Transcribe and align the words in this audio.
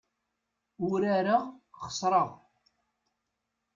Urareɣ, 0.89 1.43
xesreɣ. 1.79 2.29